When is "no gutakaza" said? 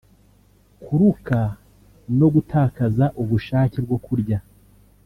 2.19-3.05